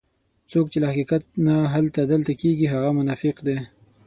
څوک 0.51 0.65
چې 0.71 0.77
له 0.83 0.87
حقیقت 0.91 1.21
نه 1.45 1.55
هلته 1.73 1.99
دلته 2.13 2.31
کېږي 2.41 2.65
هغه 2.73 2.89
منافق 2.99 3.35
دی. 3.47 3.57